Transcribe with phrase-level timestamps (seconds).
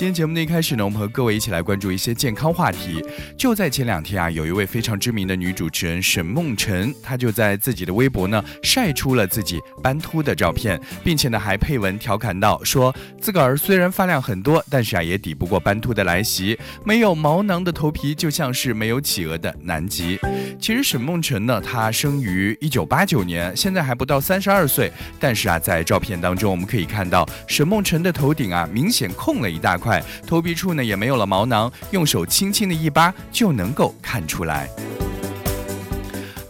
[0.00, 3.04] 今天节目的一开始呢，我们和各位一起来关注一些健康话题。
[3.36, 16.58] 就在前两天啊，有一位非常知名的女主持人沈梦辰，她就在自己的微博呢晒出了自己斑秃的照片，并且呢还配文调侃道：说自个儿虽然发量很多，但是啊也抵不过斑秃的来袭。
[16.82, 20.18] 没有毛囊的头皮就像是没有企鹅的南极。
[20.58, 29.89] 其实沈梦辰呢，她生于一九八九年，现在还不到三十二岁，但是啊在照片当中我们可以看到沈梦辰的头顶啊明显空了一大块。
[30.26, 34.68] 头皮处呢也没有了毛囊，用手轻轻的一扒就能够看出来。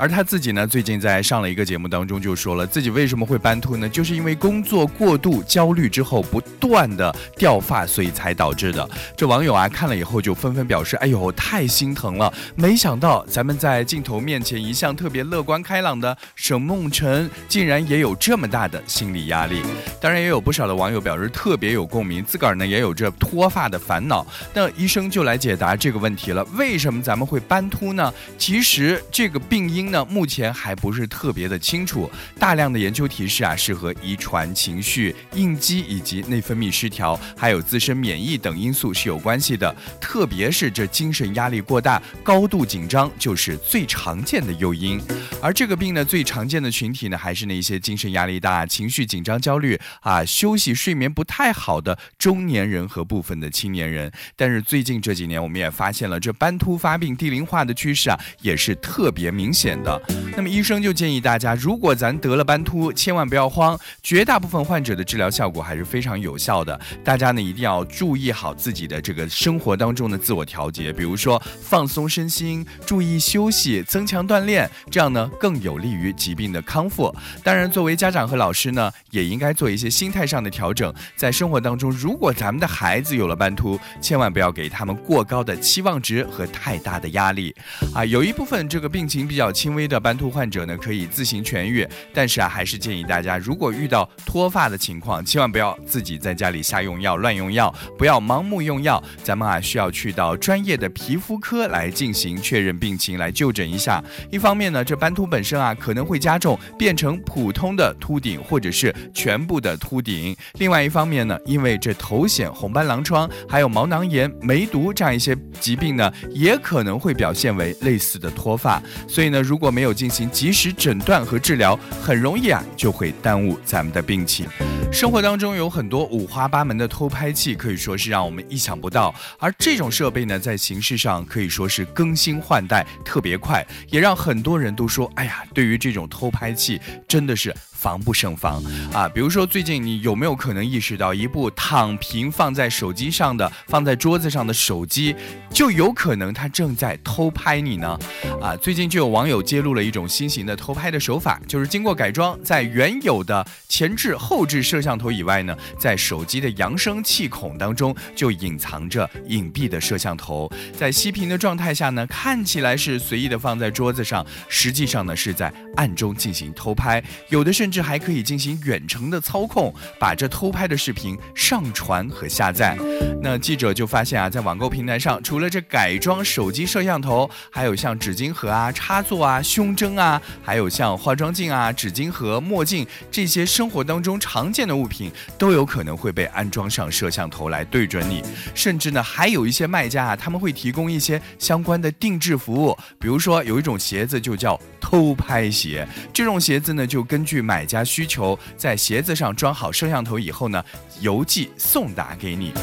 [0.01, 3.87] 而他自己呢，最近在上了一个节目当中就说了，自己为什么会斑秃呢？
[3.87, 8.89] 就是因为工作过度焦虑之后不断的掉发，所以才导致的。
[9.15, 12.33] 这网友啊看了以后就纷纷表示，哎呦，太心疼了！
[12.55, 19.61] 没想到咱们在镜头面前一向特别乐观开朗的沈梦辰，竟然也有这么大的心理压力。
[20.01, 24.27] 当然，也有不少的网友表示特别有共鸣，自个儿呢也有着脱发的烦恼。
[24.55, 28.11] 那医生就来解答这个问题了：为什么咱们会斑秃呢？
[28.39, 29.90] 其实这个病因。
[29.91, 39.75] 那目前还不是特别的清楚，大量的研究提示啊，是和遗传、情绪、应激以及内分泌失调，还有自身免疫等因素是有关系的。
[40.01, 45.01] 特别是这精神压力过大、高度紧张，就是最常见的诱因。
[45.43, 54.13] 而这个病呢，最常见的群体呢，还是那些精神压力大、情绪紧张、焦虑啊、休息睡眠不太好的中年人和部分的青年人。
[54.37, 59.80] 但是最近这几年，我们也发现了这斑秃发病、低龄化的趋势啊，也是特别明显。
[59.83, 60.01] 的，
[60.37, 66.79] 那么医生就建议大家，如果咱得了斑秃，千万不要慌，绝大部分患者的治疗效果还是非常有效的。
[67.03, 77.15] 大家呢一定要注意好自己的这个生活当中的自我调节，比如说放松身心，注意休息，增强锻炼，这样呢更有利于疾病的康复。
[77.43, 80.93] 当然，作为家长和老师呢，也应该做一些心态上的调整。
[81.17, 87.55] 在生活当中，如果咱们的孩子有了斑秃，千万不要给他们过高的期望值和太大的压力。
[87.95, 89.70] 啊，有一部分这个病情比较轻。
[89.71, 99.01] 轻微的斑秃患者呢，可以自行痊愈，但是啊，还是建议大家，如果遇到脱发的情况，千万不要自己在家里瞎用药、乱用药，不要盲目用药。
[99.23, 104.03] 咱们啊，需要去到专业的皮肤科来进行确认病情，来就诊一下。
[104.29, 110.37] 一方面呢，这斑秃本身啊，可能会加重，变成普通的秃顶，或者是全部的秃顶。
[110.55, 118.83] 另外一方面呢，因为这头癣、红斑狼疮，还有毛囊炎、梅毒这样一些疾病呢，也可能会表现为类似的脱发。
[119.07, 124.47] 所以呢，如果没有进行及时诊断和治疗，很容易啊就会耽误咱们的病情。
[124.93, 129.13] 生活当中有很多五花八门的偷拍器，可以说是让我们意想不到。
[129.41, 139.09] 而这种设备呢，在形式上可以说是更新换代特别快，也让很多人都说：“哎呀，对于这种偷拍器，真的是。”防不胜防啊！
[139.09, 145.17] 比如说，最近你有没有可能意识到，一部躺平放在手机上的、放在桌子上的手机，
[145.51, 147.99] 就有可能它正在偷拍你呢？
[148.39, 148.55] 啊！
[148.57, 167.70] 最近就有网友揭露了一种新型的偷拍的手法，就是经过改装，在原有的前置、后置摄像头以外呢，在手机的扬声器孔当中就隐藏着隐蔽的摄像头，在熄屏的状态下呢，看起来是随意的放在桌子上，实际上呢是在暗中进行偷拍，有的是。
[167.71, 172.77] 甚至还可以进行远程的操控，把这偷拍的视频上传和下载。
[173.23, 188.21] 那记者就发现啊，在网购平台上，除了这改装手机摄像头，还有像纸巾盒啊、插座啊、胸针啊，还有像化妆镜啊、纸巾盒、墨镜这些生活当中常见的物品，都有可能会被安装上摄像头来对准你。
[188.53, 197.60] 甚至呢，还有一些卖家啊，他们会提供一些相关的定制服务，比如说有一种鞋子就叫偷拍鞋，这种鞋子呢，就根据买。
[197.61, 200.65] 买家需求，在鞋子上装好摄像头以后呢，
[201.01, 202.55] 邮寄送达给你。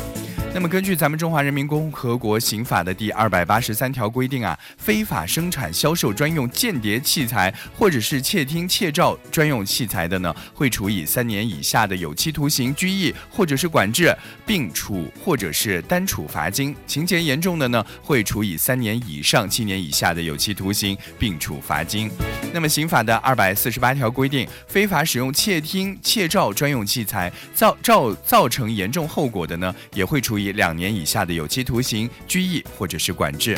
[0.53, 14.11] 那么，根据咱们中华人民共和国刑法的第二百八十三条规定啊，非法生产、销售专用间谍器材或者是窃听、窃照专用器材的呢，会处以三年以下的有期徒刑、拘役或者是管制，
[14.47, 22.09] 并处或者是单处罚金；情节严重的呢，会处以三年以上七年以下的有期徒刑，并处罚金。
[22.51, 30.57] 那么，刑法的二百四十八条规定，非法使用窃听、窃照专用器材造造造成严重后果的呢，也会处以。
[30.57, 33.55] 两年以下的有期徒刑、拘役或者是管制。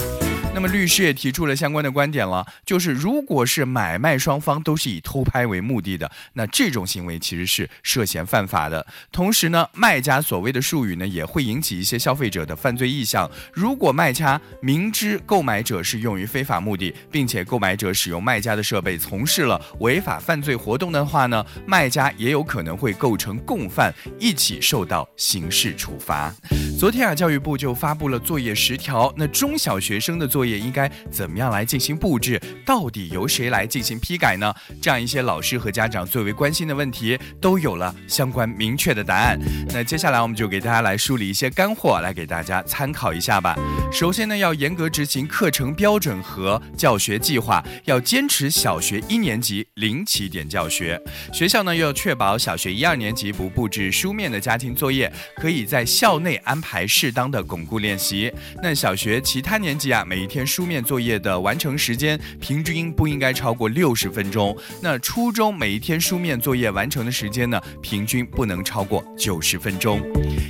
[0.52, 8.86] 那么律师也提出了相关的观点了，就是如果是买卖双方都是以偷拍为目的的，那这种行为其实是涉嫌犯法的。
[9.12, 13.30] 同时呢，卖家所谓的术语呢，也会引起一些消费者的犯罪意向。
[13.54, 26.34] 如果卖家明知购买者是用于非法目的，并且购买者使用卖家的设备从事了违法犯罪活动的话呢，卖家也有可能会构成共犯，一起受到刑事处罚。
[26.80, 32.42] 昨天啊，教育部就发布了作业十条，那中小学生的作业应该怎么样来进行布置？
[32.66, 34.54] 到底由谁来进行批改呢？
[34.81, 39.38] 这样一些老师和家长最为关心的问题，都有了相关明确的答案。
[39.74, 43.58] 那接下来我们就给大家来梳理一些干货，来给大家参考一下吧。
[43.92, 50.98] 首先呢，要严格执行课程标准和教学计划，要坚持小学一年级零起点教学。
[51.34, 56.69] 学校呢，要确保小学一二年级不布置书面的家庭作业，可以在校内安排。
[56.69, 58.31] 还适当的巩固练习。
[58.62, 64.56] 那小学其他年级啊，每一天书面作业的完成时间平均不应该超过六十分钟。
[64.80, 70.00] 那初中每一天书面作业完成的时间呢，平均不能超过九十分钟。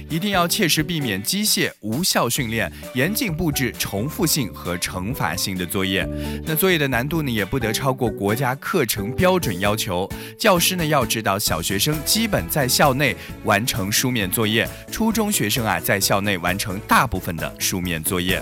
[0.10, 6.06] 一定要切实避免机械无效训练，严禁布置重复性和惩罚性的作业。
[6.46, 10.10] 那作业的难度呢，也不得超过国家课程标准要求。
[10.38, 14.68] 教师呢，要指导小学生基本在校内完成书面作业。
[14.92, 18.42] 初中学生啊，在校校内完成大部分的书面作业，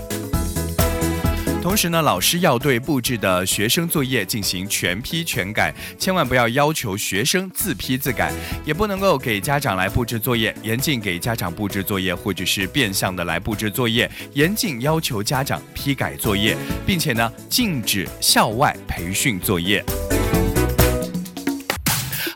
[1.62, 8.32] 同时呢，老师要对布置的学生作业进行全批全改，千万不要要求学生自批自改，
[8.64, 16.56] 也不能够给家长来布置作业，严禁给家长布置作业，或者是变相的来布置作业，严禁要求家长批改作业，
[16.86, 19.84] 并且呢，禁止校外培训作业。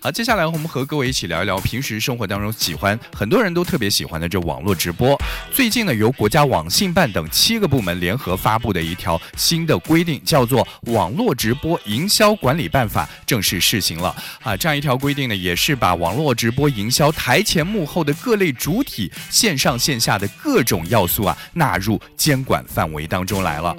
[0.03, 5.17] 好，接下来我们和各位一起聊一聊平时生活当中喜欢，很多人都特别喜欢的这网络直播。
[5.53, 14.13] 最近呢，由国家网信办等七个部门联合发布的一条新的规定，叫做《网络直播营销管理办法》正式试行了。
[14.43, 23.73] 啊，这样一条规定呢，也是把网络直播营销台前幕后的各类主体、线上线下的各种要素啊，纳入监管范围当中来了。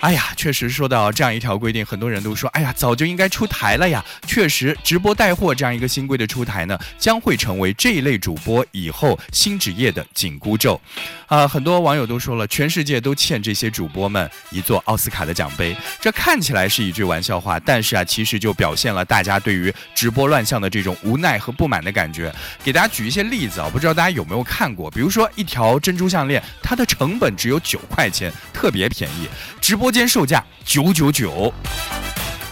[0.00, 4.04] 哎呀，确实说到这样一条规定，很多人都说，哎呀，早就应该出台了呀。
[4.26, 5.67] 确实，直播带货这样。
[5.68, 10.80] 这样一个新规的出台呢，将会成为这一类主播以后新职业的紧箍咒，
[11.26, 15.76] 啊，很多网友都说了，全世界都欠这些主播们一座奥斯卡的奖杯。
[16.00, 22.34] 这看起来是一句玩笑话，但是啊，其实就表现了大家对于直播乱象的这种无奈和不满的感觉。
[22.64, 29.28] 给大家举一些例子啊，不知道大家有没有看过，比如说一条珍珠项链，它的成本只有九块钱，特别便宜，
[29.60, 31.52] 直播间售价九九九。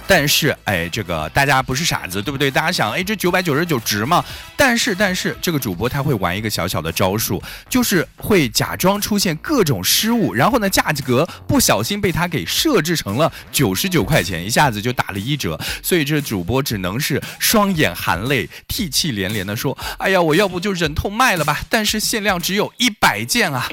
[0.08, 2.48] 但是，哎，这个大家不是傻子，对不对？
[2.48, 4.24] 大家想，哎，这九百九十九值吗？
[4.56, 15.58] 但是，但是，这个主播他会玩一个小小的招数，就是会假装出现各种失误，然后呢，价格不小心被他给设置成了九十九块钱，一下子就打了一折。
[15.82, 23.68] 所以这主播只能是双眼含泪、涕泣连连的说：“哎呀，我要不就忍痛卖了吧。”但是限量只有一百件啊！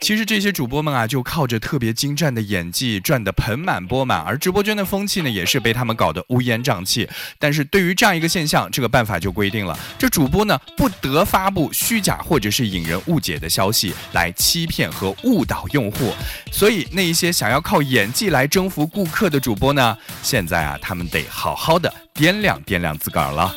[0.00, 5.75] 其实这些主播们啊，就靠着特别精湛的演技赚得盆满钵满，而直播间的风气呢，也是被。
[5.76, 7.08] 他们搞得乌烟瘴气，
[7.38, 16.12] 但是对于这样一个现象，这个办法就规定了，这主播呢不得发布虚假或者是引人误解的消息来欺骗和误导用户。
[16.50, 23.54] 所以那一些想要靠演技来征服顾客的主播呢，现在啊，他们得好好的掂量掂量自个儿了。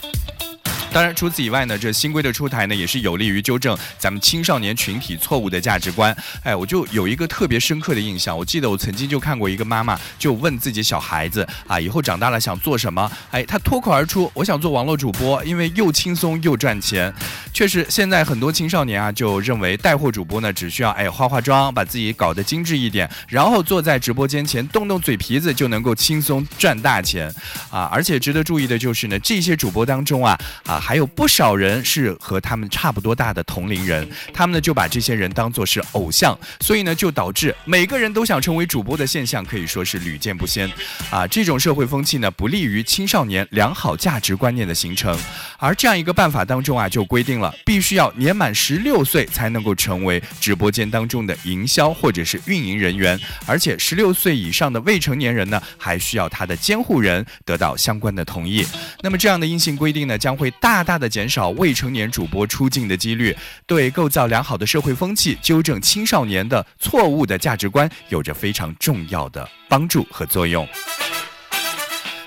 [0.91, 6.15] 当然，除此以外呢，这新规的出台呢，也是有利于纠正咱们青少年群体错误的价值观。
[6.43, 13.09] 哎，我就有一个特别深刻的印象，我记得我曾经就看过一个妈妈就问自己小孩子啊，以后长大了想做什么？
[13.29, 17.13] 哎，她脱口而出，我想做网络主播，因为又轻松又赚钱。
[17.53, 27.31] 确实，现在很多青少年啊，就认为带货主播呢，只需要哎化化妆，把自己搞得精致一点，然后坐在直播间前动动嘴皮子就能够轻松赚大钱
[27.69, 27.87] 啊！
[27.91, 30.78] 而且值得注意的就是呢，这些主播当中啊啊。
[30.79, 40.71] 还有不少人是和他们差不多大的同龄人， 他们呢就把这些人当做是偶像，所以呢就导致每个人都想成为主播的现象可以说是屡见不鲜，
[41.11, 45.17] 啊，这种社会风气呢不利于青少年良好价值观念的形成，
[45.59, 58.65] 而这样一个办法当中啊就规定了，必须要年满十六岁才能够成为直播间当中的营销或者是运营人员，而且十六岁以上的未成年人呢还需要他的监护人得到相关的同意，
[59.01, 60.79] 那么这样的硬性规定呢将会大。
[60.79, 63.35] 大的减少未成年主播出镜的几率，
[63.67, 70.67] 对构造良好的社会风气、纠正青少年的错误的价值观有着非常重要的帮助和作用。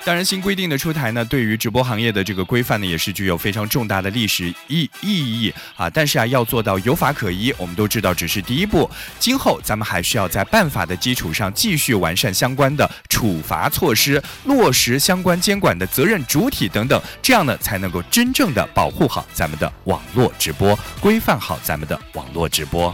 [0.04, 5.88] 当然，新规定的出台呢，对于直播行业的这个规范呢，也是具有非常重大的历史意意义啊。
[5.88, 8.90] 但是啊，要做到有法可依，我们都知道只是第一步，
[9.20, 22.92] 今后咱们还需要在办法的基础上继续完善相关的处罚措施，落实相关监管的责任主体等等，这样呢，才能够真正的保护好咱们的网络直播，规范好咱们的网络直播。